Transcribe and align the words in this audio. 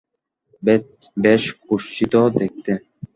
বেশ 1.17 1.43
কুৎসিত 1.61 2.13
দেখতে। 2.39 2.71